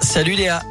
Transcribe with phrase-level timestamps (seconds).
[0.00, 0.62] Salut Léa.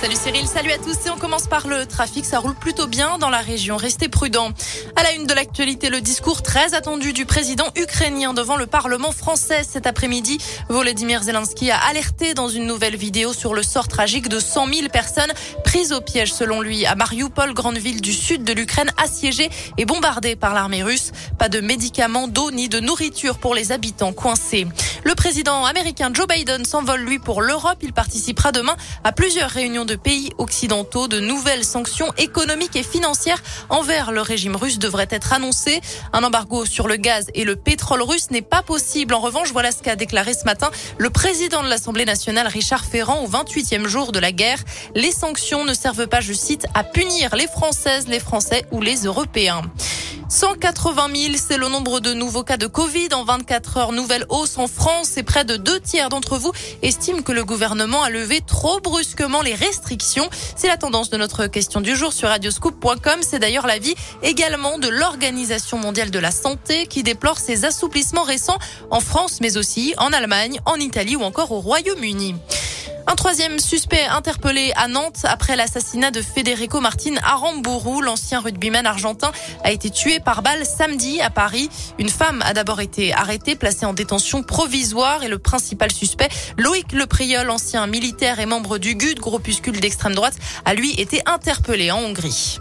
[0.00, 2.24] Salut Cyril, salut à tous et on commence par le trafic.
[2.24, 3.76] Ça roule plutôt bien dans la région.
[3.76, 4.50] Restez prudents.
[4.94, 9.12] À la une de l'actualité, le discours très attendu du président ukrainien devant le Parlement
[9.12, 10.38] français cet après-midi.
[10.68, 14.88] Volodymyr Zelensky a alerté dans une nouvelle vidéo sur le sort tragique de 100 000
[14.88, 15.32] personnes
[15.72, 19.48] prises au piège selon lui à Mariupol, grande ville du sud de l'Ukraine assiégée
[19.78, 21.12] et bombardée par l'armée russe.
[21.38, 24.66] Pas de médicaments, d'eau ni de nourriture pour les habitants coincés.
[25.04, 27.78] Le président américain Joe Biden s'envole lui pour l'Europe.
[27.80, 31.08] Il participera demain à plusieurs réunions de pays occidentaux.
[31.08, 35.80] De nouvelles sanctions économiques et financières envers le régime russe devraient être annoncées.
[36.12, 39.14] Un embargo sur le gaz et le pétrole russe n'est pas possible.
[39.14, 43.24] En revanche, voilà ce qu'a déclaré ce matin le président de l'Assemblée nationale Richard Ferrand
[43.24, 44.58] au 28e jour de la guerre.
[44.94, 49.04] Les sanctions ne servent pas, je cite, à punir les Françaises, les Français ou les
[49.04, 49.62] Européens.
[50.32, 53.92] 180 000, c'est le nombre de nouveaux cas de Covid en 24 heures.
[53.92, 58.02] Nouvelle hausse en France et près de deux tiers d'entre vous estiment que le gouvernement
[58.02, 60.30] a levé trop brusquement les restrictions.
[60.56, 63.20] C'est la tendance de notre question du jour sur radioscoop.com.
[63.20, 68.58] C'est d'ailleurs l'avis également de l'Organisation mondiale de la santé qui déplore ces assouplissements récents
[68.90, 72.36] en France, mais aussi en Allemagne, en Italie ou encore au Royaume-Uni.
[73.06, 79.32] Un troisième suspect interpellé à Nantes après l'assassinat de Federico Martin Aramburu, l'ancien rugbyman argentin,
[79.64, 81.68] a été tué par balle samedi à Paris.
[81.98, 86.92] Une femme a d'abord été arrêtée, placée en détention provisoire et le principal suspect, Loïc
[86.92, 91.98] Lepriol, ancien militaire et membre du GUD, groupuscule d'extrême droite, a lui été interpellé en
[91.98, 92.60] Hongrie.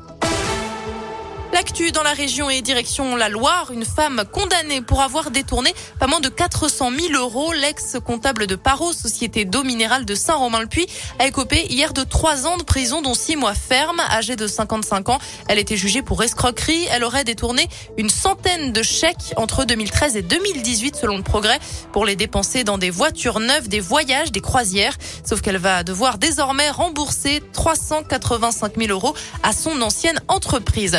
[1.54, 6.08] L'actu dans la région et direction la Loire, une femme condamnée pour avoir détourné pas
[6.08, 7.52] moins de 400 000 euros.
[7.52, 10.88] L'ex-comptable de Paro, société d'eau minérale de Saint-Romain-le-Puy,
[11.20, 14.00] a écopé hier de trois ans de prison, dont six mois ferme.
[14.00, 16.88] Âgée de 55 ans, elle était jugée pour escroquerie.
[16.90, 21.60] Elle aurait détourné une centaine de chèques entre 2013 et 2018, selon le progrès,
[21.92, 24.96] pour les dépenser dans des voitures neuves, des voyages, des croisières.
[25.26, 30.98] Sauf qu'elle va devoir désormais rembourser 385 000 euros à son ancienne entreprise.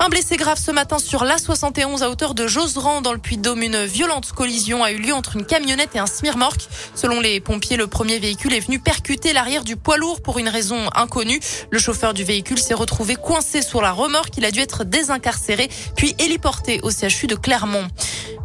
[0.00, 3.62] Un blessé grave ce matin sur l'A71 à hauteur de Joseran dans le Puy-de-Dôme.
[3.62, 6.68] Une violente collision a eu lieu entre une camionnette et un smirmorque.
[6.94, 10.48] Selon les pompiers, le premier véhicule est venu percuter l'arrière du poids lourd pour une
[10.48, 11.40] raison inconnue.
[11.70, 14.36] Le chauffeur du véhicule s'est retrouvé coincé sur la remorque.
[14.36, 17.86] Il a dû être désincarcéré puis héliporté au CHU de Clermont.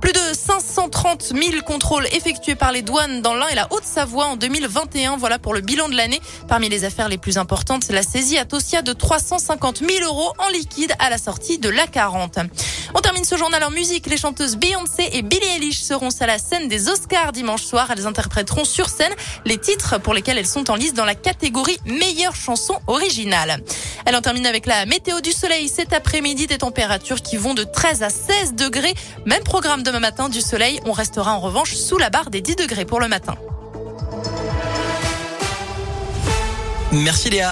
[0.02, 4.36] Plus de 530 000 contrôles effectués par les douanes dans l'Ain et la Haute-Savoie en
[4.36, 5.18] 2021.
[5.18, 6.22] Voilà pour le bilan de l'année.
[6.48, 10.50] Parmi les affaires les plus importantes, la saisie à Tosia de 350 000 euros en
[10.50, 12.48] liquide à la sortie de l'A40.
[12.94, 14.08] On termine ce journal en musique.
[14.08, 17.90] Les chanteuses Beyoncé et Billie Eilish seront à la scène des Oscars dimanche soir.
[17.92, 19.14] Elles interpréteront sur scène
[19.46, 23.64] les titres pour lesquels elles sont en lice dans la catégorie meilleure chanson originale.
[24.08, 27.66] Elle en termine avec la météo du soleil cet après-midi, des températures qui vont de
[27.66, 28.94] 13 à 16 degrés.
[29.26, 30.80] Même programme demain matin du soleil.
[30.86, 33.36] On restera en revanche sous la barre des 10 degrés pour le matin.
[36.94, 37.46] Merci Léa.